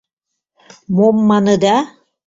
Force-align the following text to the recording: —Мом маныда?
—Мом 0.95 1.15
маныда? 1.29 1.77